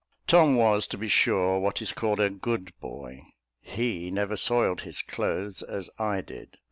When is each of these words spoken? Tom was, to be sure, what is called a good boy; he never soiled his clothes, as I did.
Tom 0.25 0.55
was, 0.55 0.87
to 0.87 0.97
be 0.97 1.07
sure, 1.07 1.59
what 1.59 1.79
is 1.79 1.91
called 1.91 2.19
a 2.19 2.31
good 2.31 2.71
boy; 2.79 3.21
he 3.59 4.09
never 4.09 4.35
soiled 4.35 4.81
his 4.81 4.99
clothes, 4.99 5.61
as 5.61 5.91
I 5.99 6.21
did. 6.21 6.57